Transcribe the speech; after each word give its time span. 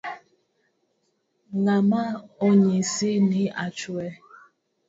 Ng’a 1.59 1.77
ma 1.89 2.03
onyisi 2.47 3.11
ni 3.29 3.43
achwe? 3.65 4.05